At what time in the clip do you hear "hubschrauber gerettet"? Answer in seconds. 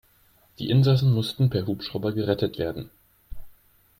1.67-2.57